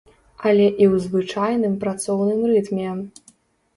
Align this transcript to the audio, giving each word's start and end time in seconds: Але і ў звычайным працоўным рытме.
Але 0.47 0.69
і 0.69 0.85
ў 0.93 0.95
звычайным 1.03 1.77
працоўным 1.85 2.41
рытме. 2.53 2.89